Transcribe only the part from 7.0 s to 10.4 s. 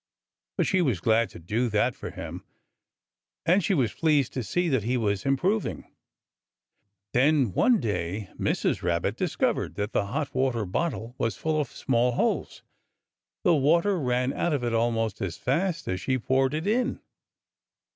Then one day Mrs. Rabbit discovered that the hot